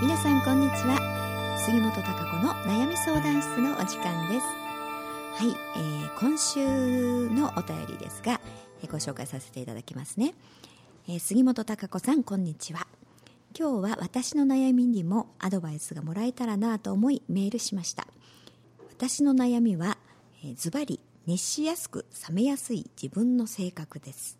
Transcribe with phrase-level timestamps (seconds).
[0.00, 1.58] 皆さんこんにちは。
[1.58, 4.46] 杉本孝子の悩み相談室のお時間です。
[4.46, 8.40] はい、えー、今週のお便りですが、
[8.82, 10.34] えー、ご紹介させていただきますね、
[11.06, 12.86] えー、杉本孝子さんこんにちは。
[13.54, 18.06] 今日は私の悩みにもアドバイスがもらえたらなと思いメールしました。
[18.96, 19.98] 私の悩みは
[20.56, 24.38] ズバリ熱しやすく冷めやすい自分の性格です。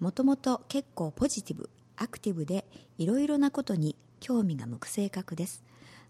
[0.00, 2.64] もともと結構ポジティブアクティブで
[2.96, 5.62] いろいろなことに興味が向く性格です。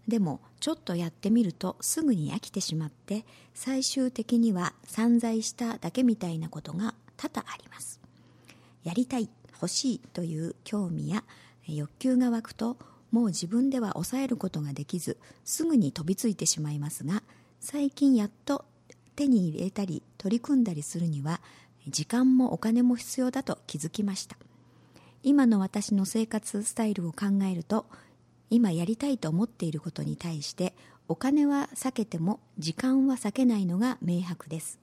[0.07, 7.99] でもちょっとやってみるとすぐに飽きてしまって最終的には散財しただけみたいなことが多々あります。
[8.83, 11.23] やりたい欲しいという興味や
[11.67, 12.77] 欲求が湧くと
[13.11, 17.23] もう自分では抑えることができずすぐに飛びついてしまいますが
[17.59, 18.65] 最近やっと
[19.15, 21.41] 手に入れたり取り組んだりするには
[21.87, 24.37] 時間もお金も必要だと気づきました。
[25.27, 27.85] 今の私の生活スタイルを考えると
[28.49, 30.73] 今やりたいと思っていることに対して
[31.09, 34.79] お金は避けても時間は避けないのが明白です。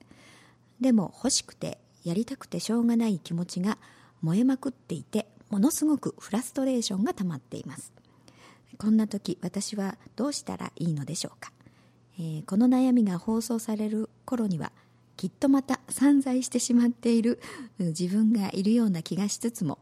[0.82, 3.78] でも欲しくてやりたくてしょうがない気持ちが
[4.20, 7.94] 燃えまくっていてものすごくフラストレーションが溜まっています。
[8.76, 11.52] こんな時私はどうしたらいいのでしょうか、
[12.18, 14.72] えー、この悩みが放送される頃には
[15.16, 17.40] きっとまた散財してしまっている
[17.78, 19.78] 自分がいるような気がしつつも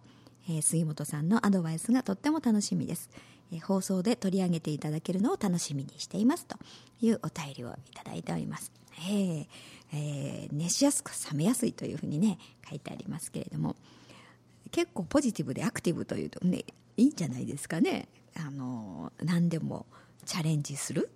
[0.48, 3.10] えー、杉本さんのアドバイスがとっても楽しみです、
[3.52, 6.56] えー、放送で取り上げていただけるのを楽しみにしていますと
[7.00, 8.72] いうお便りをいただいております、
[9.08, 9.46] えー
[9.94, 13.76] えー、熱しやすく冷めやすいというふうにね書いてありますけれども
[14.70, 16.64] 結構ポジティブでアクティブというとね
[16.96, 18.08] いいんじゃないですかね。
[18.36, 19.86] あの何でも
[20.24, 21.10] チャレンジする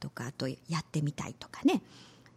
[0.00, 1.82] とかあとやってみたいとかね。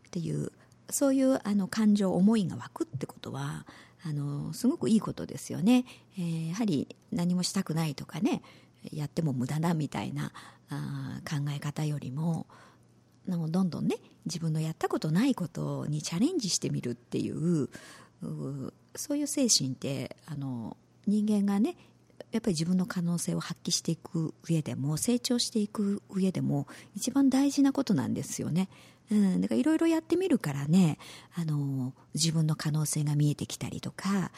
[0.07, 0.51] っていう
[0.89, 3.65] そういうあの感情思いが湧くってことは
[4.03, 5.85] あのすごくいいことですよね、
[6.17, 8.41] えー、やはり何もしたくないとかね
[8.93, 10.31] やっても無駄だみたいな
[10.69, 12.47] あ考え方よりも
[13.27, 17.69] どんどんね自分のやったことないことにチャレンジしてみるっていう
[18.95, 21.75] そういう精神ってあの人間がね
[22.31, 28.69] やっぱり自分の可能性を発揮していく上でも成長していく上でも一番大事なことなんですよね。
[29.11, 30.99] うん、だからいろいろやってみるからね
[31.33, 34.31] あの自分の可能性が見えてきたりとか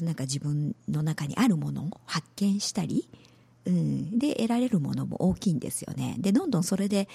[0.00, 3.08] なんか自分の中にあるものを発見したり、
[3.66, 6.16] うん、で得られるものも大きいんですよね。
[6.18, 7.08] でどんどんそれで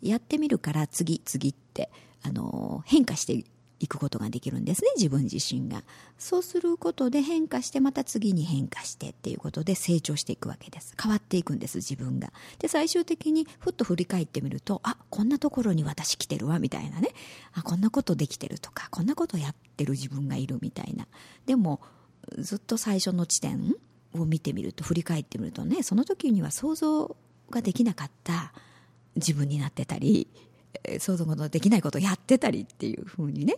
[0.00, 1.90] やってみるから次次って
[2.22, 3.44] あの変化して
[3.80, 5.82] いくことができるんですね自分自身が。
[6.18, 10.94] そうすることで変化してまた次に変化してっていうことで成長していくわけです。
[11.00, 12.32] 変わっていくんです自分が。
[12.58, 17.10] で最終的にふっと振り返ってみるとあこんなところに私来てるわみたいなね。
[17.52, 21.06] あこんなことできてるとかこんなことやってる自分がいるみたいな。
[21.46, 21.80] でも
[22.38, 23.76] ずっと最初の地点
[24.14, 27.16] を見てみると振り返ってみるとねその時には想像
[27.50, 28.52] ができなかった
[29.16, 30.28] 自分になってたり
[30.98, 33.54] 想像のできないことをやってたりっていうふうにね、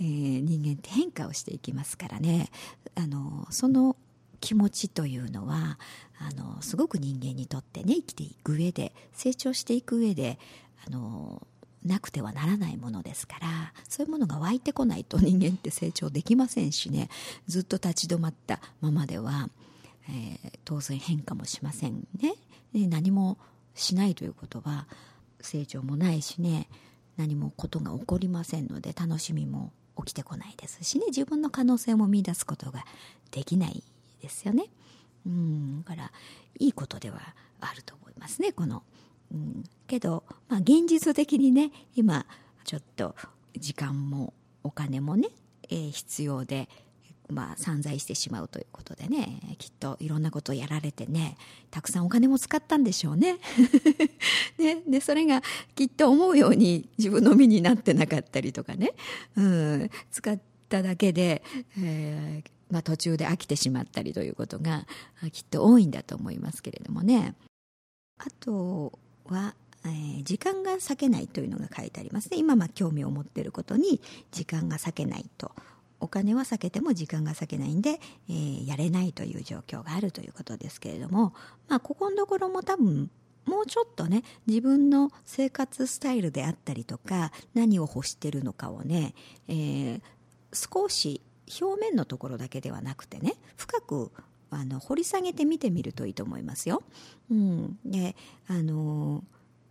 [0.00, 2.50] えー、人間って変化をしていきますからね
[2.94, 3.96] あのその
[4.40, 5.78] 気持ちというのは
[6.18, 10.38] あのすごく人間にとってね生きていく上で成長していく上で
[10.86, 11.46] あの
[11.84, 17.08] なくてはならないものですからそういうものが湧いてこないと 人間って成長できませんしね
[17.46, 19.48] ずっと立ち止まったままでは、
[20.08, 22.34] えー、当然変化もしませんね。
[22.72, 23.38] で何も
[23.74, 24.86] しないということは
[25.42, 26.68] 成長もないしね
[27.16, 32.84] 何もことが起こりませんので楽しみも起きてこないですしね自分の可能性も見出すことが
[33.30, 33.82] できない
[34.22, 34.66] ですよね。
[35.26, 36.12] うんだから
[36.58, 37.20] いいことでは
[37.60, 38.82] あると思いますねこの。
[39.32, 42.26] うん、けど、まあ、現実的にね今
[42.64, 43.14] ちょっと
[43.56, 44.34] 時間も
[44.64, 45.28] お金もね、
[45.68, 46.68] えー、必要で
[47.30, 51.36] まあ、散財してしまうということでねきっといろんなことをやられてね
[51.70, 53.38] たくさんお金も使ったんでしょうね。
[54.58, 55.42] ねでそれが
[55.74, 58.92] きっと思うように自分の身になってなかったりとかね、
[59.36, 61.42] うん、使っただけで、
[61.78, 64.86] えーまあ、途中で飽きてしまったりということが
[65.32, 67.34] きっと多いんだと思いますけれどもね。
[68.18, 69.54] あとは
[69.84, 72.36] えー、時間が割けないというのが書いてありますね。
[72.36, 74.00] 今まあ興味を持っていることに
[74.30, 75.52] 時間が割けないと。
[76.00, 81.34] お金は避けても時間が割けないんで、えー、やれないという状況があるということですけれども、
[81.68, 83.10] まあ、ここのところも多分
[83.46, 89.14] もうちょっとね自分の生活スタイルであったりとか何を欲してるのかをね、
[89.48, 90.00] えー、
[90.52, 91.20] 少し
[91.60, 94.12] 表面のところだけではなくてね深く
[94.50, 96.82] あの掘り下げてみてみるといいと思いますよ。
[97.30, 98.16] うん、で
[98.48, 99.22] あの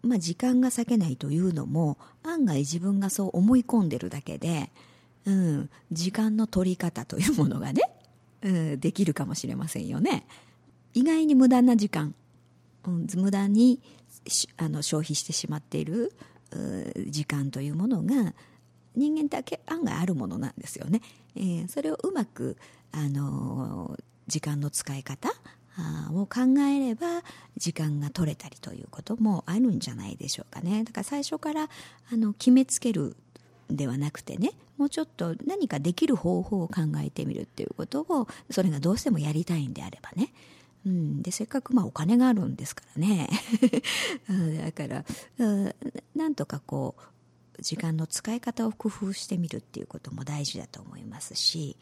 [0.01, 4.71] まあ、時間が割けないというのも案外自分がそう思い込んでるだけで
[5.25, 7.81] うん、時間の取り方というものがね、
[8.41, 10.25] うん、できるかもしれませんよね。
[10.93, 12.15] 意外に無駄な時間
[12.85, 13.79] うん、無駄に
[14.57, 16.13] あの消費してしまっている
[17.07, 18.33] 時間というものが
[18.95, 21.01] 人間だけ案外あるものなんですよね。
[21.35, 22.57] えー、それをうまく、
[22.91, 23.95] あの
[24.27, 25.29] 時間の使い方
[26.11, 27.21] を考えれば
[27.55, 31.69] 時間が取れたりということもあるんじゃないでしょうかねだから最初から
[32.11, 33.15] あの決めつける
[33.69, 40.33] ではなくてねもうちょっと何かできる方法を考えてみるっていうことをそれがどうしてもやりたいんであればね。
[40.85, 43.29] うん、でせっかくまあお金があるんですからね。
[44.63, 45.05] だから
[46.15, 46.95] なんとかこ
[47.57, 51.75] う時間の使い方を工夫してみるっていうことも大事だと思いますし、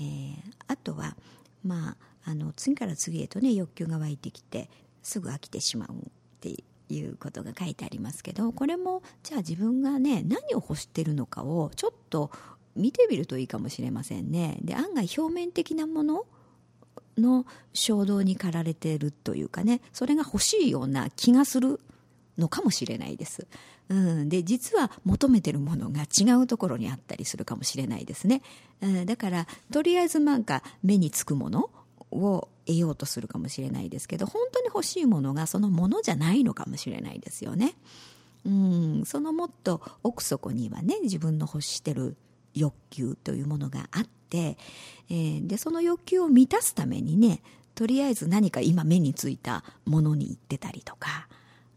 [0.00, 0.36] えー、
[0.66, 1.16] あとは
[1.64, 1.90] ま
[2.24, 4.68] ああの次から次へとね欲求が湧いてきて
[5.02, 5.94] すぐ飽きてしまうっ
[6.40, 6.62] て
[6.94, 12.30] いうことが書いてありますけどこれもじゃあ自分がね何を欲してるのかをちょっと
[12.76, 14.58] 見てみるといいかもしれませんね。
[14.62, 16.26] で案外表面的なもの
[17.18, 21.80] の衝動に駆られてるというかねそれが欲しいような気がする
[22.38, 23.46] のかもしれないです。
[23.88, 28.42] うん、で実は求めてるものが違うところにあったりするかもしれないですね。
[28.80, 31.70] うん、だからとりあえずなんか目につくもの
[32.12, 37.74] を得ようとするかもしれないですけど本当に欲しいものがそのものじゃないのかもしれないですよね。
[38.44, 42.16] うん、そのもっと奥底にはね自分の欲してる
[42.54, 44.58] 欲求というものがあって、
[45.08, 47.40] えー、でその欲求を満たすためにね
[47.74, 51.28] とりあえず何か今目についたものに行ってたりとか、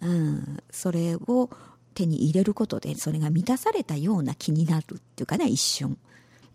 [0.02, 1.50] うん、それを
[1.94, 5.98] 手に入れることでそれが満たされたような気になるっていうかね一瞬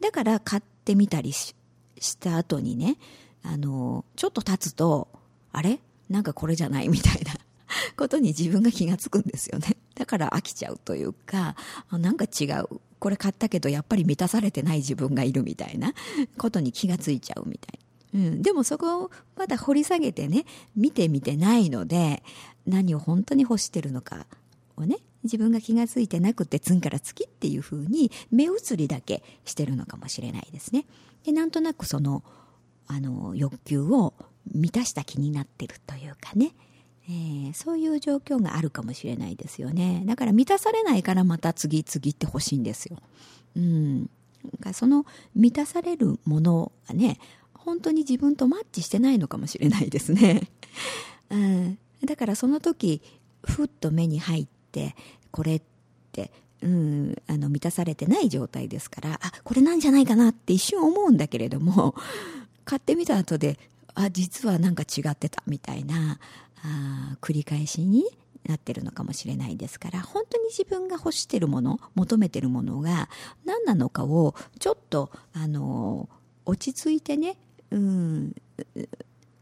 [0.01, 1.55] だから買ってみたりし
[2.19, 2.97] た後にね
[3.43, 5.09] あの、ちょっと経つと、
[5.53, 5.81] あれ？
[6.09, 6.89] なんかこれじゃない？
[6.89, 7.33] みたいな
[7.97, 9.77] ことに自分が気がつくんですよね。
[9.95, 11.57] だから飽きちゃうというか、
[11.91, 12.81] なんか違う。
[12.99, 15.95] これ買ったけどやっぱり満たされてない自分がいるみたいな
[16.37, 17.79] ことに気がついちゃうみたい
[18.13, 20.45] うん、でもそこをまだ掘り下げてね
[20.75, 22.23] 見てみてないので
[22.67, 24.27] 何を本当に欲してるのか
[24.77, 30.87] をね自分が気が付いてなくてつんから月っていうふうに目移りだけしてるのかもしれないですね。
[31.25, 32.23] でなんとなくその
[32.91, 34.15] あの欲求を
[34.53, 36.53] 満たした気になってるというかね、
[37.09, 42.99] えー、そういう状況があるかもしれないですよねだから満たされないからまた次々って欲しいんですよ。
[43.57, 44.11] うん、
[44.73, 47.19] その満たされるものがね
[47.55, 50.49] 本当に自分とマッチしてないのかもしれないですね。
[51.31, 53.03] うん、だからその時
[53.45, 54.97] ふっと目に入って
[55.31, 55.63] これっ
[56.13, 56.33] て
[56.63, 61.95] うん、あの満たされてない状態ですからあこれなんじゃないかなって一瞬思うんだけれども
[62.71, 63.59] 買ってみた後で
[63.97, 66.21] あ実はなんか違ってたみたいな
[66.63, 68.05] あ繰り返しに
[68.47, 73.09] なってるのかもしれないですから本当に自分が欲してるもの求めてるものが
[73.45, 76.09] 何なのかをちょっとあの
[76.47, 77.39] 落ち着いてね、
[77.73, 78.37] うん、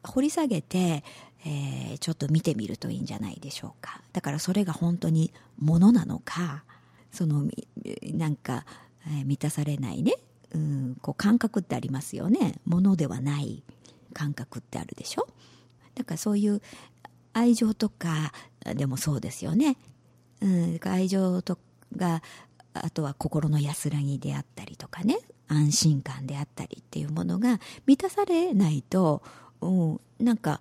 [0.04, 1.04] 掘り下げて、
[1.44, 4.00] えー、ちょっと見てみるといいんじゃないでしょうか。
[4.14, 6.64] だからそれが本当にものなのか
[7.12, 7.46] その
[8.14, 8.64] なんか、
[9.06, 10.14] え、満たされないね
[10.54, 12.54] うん、こう感覚ってありますよね。
[12.64, 13.62] ものではない
[14.14, 15.28] 感覚ってあるでしょ？
[15.94, 16.62] だからそういう
[17.32, 18.32] 愛情とか
[18.76, 19.76] でもそうですよね、
[20.40, 21.58] うん、愛情と
[21.98, 22.22] か
[22.74, 25.18] あとは心の安らぎであったりとかね。
[25.50, 29.22] 安心感であったりっていうものが満たされないと、
[29.62, 30.60] うん、なんか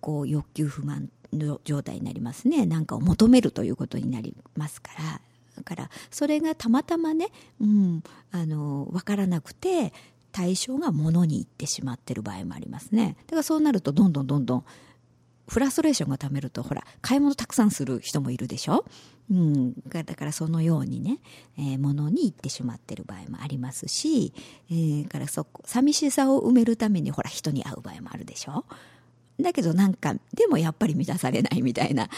[0.00, 2.64] こう欲求不満の状態になりますね。
[2.64, 5.20] なんかを求めるということになりますから。
[5.62, 7.28] からそれがたまたまね、
[7.60, 9.92] うん、あの分からなくて
[10.32, 13.16] 対象が物に行ってしまってる場合もありますね。
[13.26, 14.64] だからそうなるとどんどんどんどん
[15.46, 18.86] フラストレーションがためるとほら買い物たくさんする人もいるでしょ、
[19.30, 21.18] うん、だからそのようにね、
[21.58, 24.32] えー、物に行ってしまってる場合もありますし、
[24.70, 28.64] えー、からそ寂しさを埋めるためにほら人に会う場合もあるでしょ？
[29.40, 32.08] だけどなんかでもやっぱり満たされないみたいな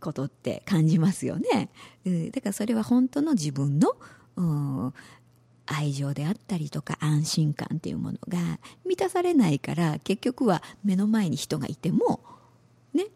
[0.00, 1.70] ことって感じますよね。
[2.04, 3.96] うん、だからそれは本当の自分の、
[4.36, 4.94] うん、
[5.66, 8.38] 愛情であったりとか安心感っていうものが
[8.84, 12.20] 満たされないから結局は目の前に人がいても
[12.92, 13.06] ね、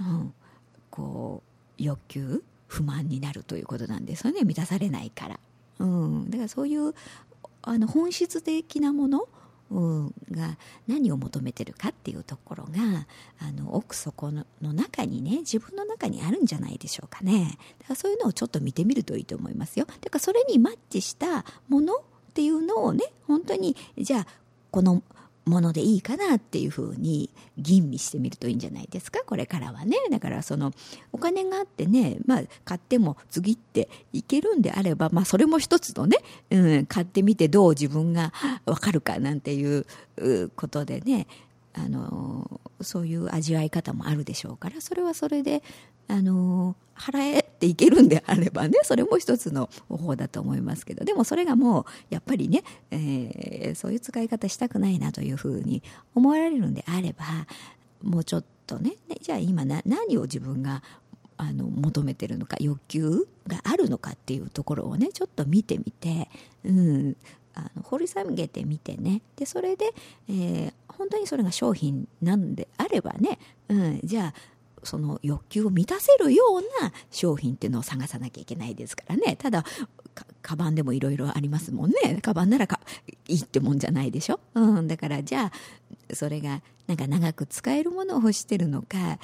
[0.00, 0.34] うん、
[0.90, 1.42] こ
[1.78, 4.42] う欲求不満になるということなんですよね。
[4.44, 5.40] 満たされないから。
[5.78, 6.94] うん、だからそういう
[7.62, 9.28] あの本質的なもの
[10.30, 13.06] が何を求めてるかっていうところが
[13.40, 17.58] あの奥底の中にね自分の中にあるんじゃないでしょうかね。
[17.80, 19.86] だからそういうのをちょっと見てみるといいと思いますよ。
[19.86, 21.98] だからそれにマッチしたものっ
[22.34, 24.26] ていうのをね本当にじゃあ
[24.70, 25.02] この
[25.44, 29.20] ものでいいかなっていうふうに吟味してみるといいんじゃないですか？
[29.26, 29.96] これからはね。
[30.10, 30.72] だからその
[31.12, 36.18] お金があってね、まあ、買っても次っていけるんであれば、まあ、それも一つのね、
[36.50, 38.32] うん、買ってみてどう自分が
[38.66, 39.84] 分かるかなんていう
[40.54, 41.26] ことでね
[41.74, 45.62] あのそういう味わい方もあるでしょうからそれはそれで
[46.06, 51.04] あの払ていけるんであればねそれも一つの方法だと思いますけど。
[51.04, 55.82] でもそれがもうやっぱりね、えー、そういう使い方したくないなというふうに
[56.16, 57.24] 思われるんであれば
[58.02, 60.82] もうちょっとねじゃあ今な何を自分が
[61.36, 66.28] あの求めてるのか欲求があるのかっていうところをねちょっと見てみて、
[66.64, 67.16] うん、
[67.54, 69.22] あの掘り下げてみてね。
[69.36, 69.92] でそれで、
[70.28, 73.38] えー、本当にそれが商品なんであればね、
[73.68, 74.34] うん、じゃあ
[74.82, 79.36] その欲求を満たせるような商品っていうのを探さなきゃいけないですからね。
[79.36, 79.64] ただ
[80.42, 82.20] カバンでもいろいろありますもんね。
[82.20, 82.80] カバンならか
[83.28, 85.52] いいってもんじゃないでしょ、うん、だからじゃ
[86.10, 89.18] あそれがなんか長く使えるものを欲してるのか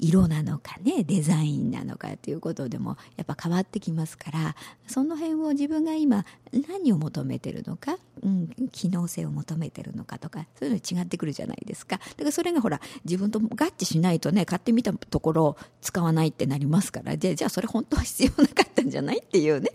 [0.00, 6.24] 色なのかねデザインなのかということでもやっぱ変わってきますからその辺を自分が今
[6.68, 11.98] 何を求めてるのか、うん、機能性を求めてるのかとかそういうの違ってくるじゃないですか。
[11.98, 19.70] だからそれがほら自分と合致しないとね買ってみたところを使わないってなりますからじゃじゃあそれ本当は必要なかったんじゃないっていうね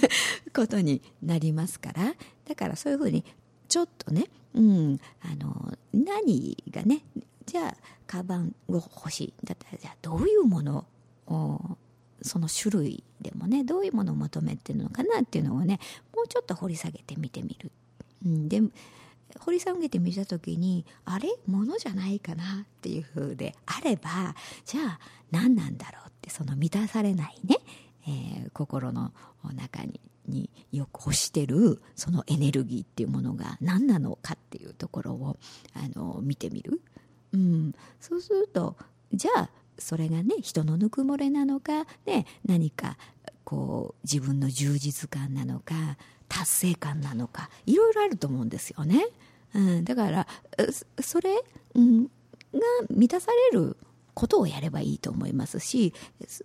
[0.54, 2.14] ことになりますから。
[2.46, 3.24] だからそういうふうに
[3.68, 7.02] ちょっとね、うん、あの何がね
[7.50, 7.76] じゃあ
[8.06, 10.86] カバンを欲しいだったらじゃあどういうもの
[11.26, 11.76] を
[12.22, 15.80] その種類でもねどういうものを求めてるのかなっていうのをね
[16.14, 17.72] もうちょっと掘り下げてみてみる。
[18.24, 18.62] うん、で
[19.40, 21.28] 掘り下げてみた時にあれ？
[21.48, 25.00] ものじゃないかなっていう風であればじゃあ
[25.32, 27.56] 何なんだろうってその満たされないね、
[28.06, 29.12] えー、心の
[29.56, 35.36] 中にによく欲してるそのエネルギーっていうものが何なのかっていうところを
[35.74, 36.80] あの見てみる？
[37.32, 38.76] うん、そうすると
[39.12, 42.96] じゃあそれがね人のぬくもれなのか、ね、何か
[43.44, 45.74] こう自分の充実感なのか
[46.28, 49.06] 達成感なのかいろいろあると思うんですよね。
[49.54, 50.26] うん、だから
[51.00, 51.42] それ、
[51.74, 52.10] うん、が
[52.88, 53.76] 満たされる
[54.14, 55.92] ことをやればいいと思いますし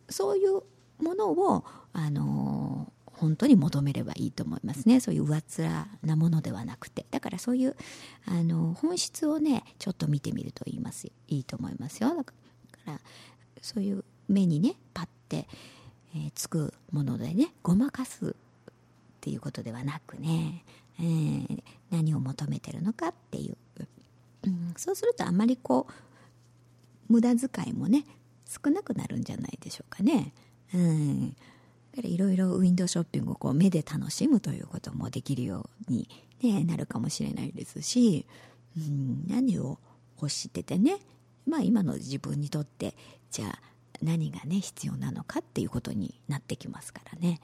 [0.10, 0.64] そういう
[1.04, 5.00] ものを、あの本当に求めればいいと思いますね。
[5.00, 7.06] そういう上っ面なものではなくて。
[7.12, 7.76] だからそういう
[8.26, 12.16] あの本質をねちょっと見てみると言いますいいと思いますよ。
[12.16, 12.34] だか
[12.86, 13.00] ら
[13.62, 15.48] そういう目にねパッて、
[16.16, 18.34] えー、つくものでねごまかすっ
[19.22, 20.64] ていうことではなくね、
[21.00, 23.58] えー、何を求めてるのかっていう、
[24.44, 28.06] うん、そうするとあまりこう無駄遣いもね
[28.46, 30.34] 少なくなるんじゃないでしょうかね。
[30.74, 31.36] うん。
[32.04, 36.10] いろいろウィンドウショッピングをこう目で楽しむということもできるように、
[36.42, 38.26] ね、なるかもしれないですし、
[38.78, 39.80] うん、何を
[40.22, 40.98] 欲しててね、
[41.48, 42.96] まあ、今の自分にとって
[43.32, 43.60] じゃあ
[44.02, 47.40] 何がね必要なのかっていうことになってきますからね。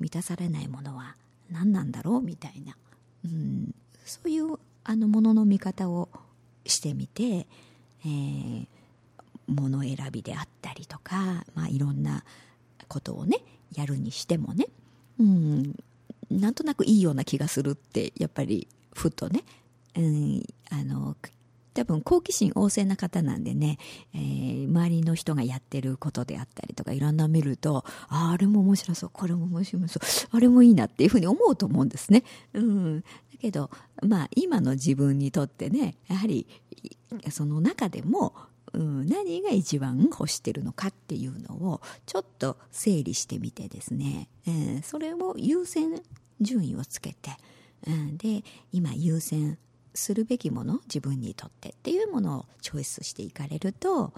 [0.00, 1.16] 満たされないものは
[1.50, 2.76] 何なんだろうみたいな、
[3.24, 6.08] うん、そういうあのものの見方を
[6.64, 7.46] してみて、
[8.04, 8.66] えー、
[9.48, 12.24] 物選びであったりとか、まあ、いろんな
[12.88, 13.38] ことをね
[13.74, 14.66] やるにしてもね、
[15.20, 15.74] うん、
[16.30, 19.44] なんとなくいいような気がするってやっぱりふとね、
[19.96, 21.16] うん、あの
[21.74, 23.78] 多分好奇心旺盛な方なんでね、
[24.12, 32.24] えー、周りの人がやってることであったりとかいろんな見るとああれも面白そうこれも面白そうあれもいいなっていうふうに思うと思うんですね。
[32.52, 33.06] うん、だ
[33.40, 33.70] けど
[34.02, 36.48] まあ今の自分にとってねやはり
[37.30, 38.34] その中でも
[38.72, 46.02] うん、何が一番欲してるのかっていうのをちょっと整理してみてですね、うん、それを優先
[46.40, 47.30] 順位をつけて、
[47.86, 49.58] うん、で今優先
[49.94, 54.12] するべきもの自分にとってっていうものをチョイスしていかれると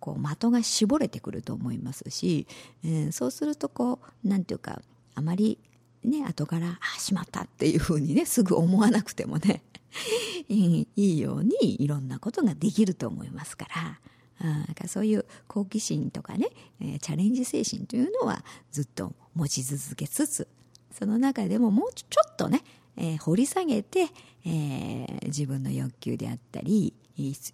[0.00, 2.46] こう的が絞れてくると思いますし、
[2.84, 4.80] うん、そうするとこう何て言うか
[5.14, 5.58] あまり
[6.04, 9.62] ね後から「あしまった」っていうふうにねすぐ思わなくてもね
[10.48, 14.00] いいようにいろんなことができると思いますから。
[14.40, 16.48] なんそういう好奇心とかね、
[16.80, 18.42] えー、チャレンジ精神というのは
[18.72, 20.48] ずっと持ち続けつつ
[20.90, 22.62] その中でももうちょっとね、
[22.96, 24.08] えー、掘り下げて、
[24.46, 26.94] えー、自分の欲求であったり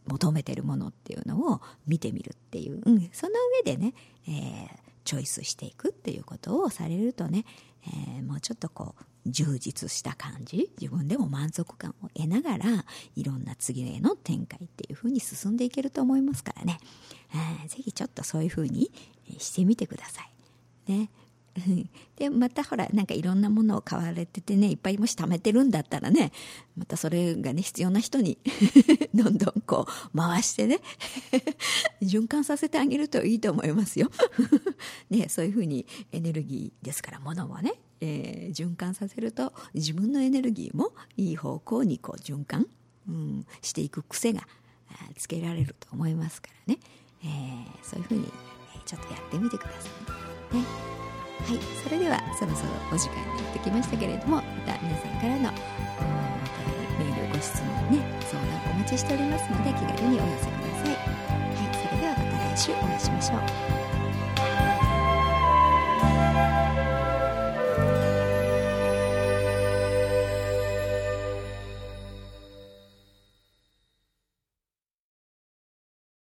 [0.07, 3.33] 求めてるものっていうのを見てみるっていう、うん、その
[3.65, 3.93] 上でね、
[4.29, 7.47] えー、チョイスしていくっていうことをされるとね、
[7.87, 12.85] えー、もうちょっとこう充実した感じ自分でも満足感を得ながら
[13.15, 16.79] いろんな次への展開っていう風に進んでいけると思いますからね、
[17.33, 18.91] えー、ぜひちょっとそういう風に
[19.39, 20.93] してみてください。
[20.93, 21.11] ね
[22.17, 26.33] でまたほらなんかいろんなものを買われててねいっぱいもし貯めてるんだったらね
[26.77, 28.39] またそれがね必要な人に
[29.15, 30.81] どんどんこう回してね
[32.03, 34.11] 循環させてあげるといいと思いますよ。
[35.11, 42.67] ねそういうふうにエネルギーですからものをね、えー、循環させると自分のエネルギーもいい方向にこう循環、
[43.09, 44.47] うん、していく癖が
[45.17, 46.81] つけられると思いますからね、
[47.23, 48.31] えー、そういうふうに、
[48.85, 49.77] ちょっとやってみてくださ
[50.53, 50.86] いね。
[51.47, 55.53] はいそれではそろそろお時間になってきましたけれどもまた皆さんからの
[56.99, 60.91] メールご質問ね相談お待ちしておりますので気軽にお寄せください。
[60.91, 63.86] はいそれではまた来週お会いしましょう。